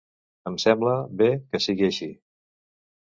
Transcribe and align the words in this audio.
Em 0.51 0.55
sembla 0.61 0.95
bé 1.19 1.27
que 1.51 1.61
sigui 1.65 1.85
així. 1.89 2.09